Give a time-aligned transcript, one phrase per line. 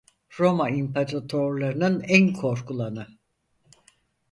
[0.39, 3.07] Roma imparatorlarının en korkulanı…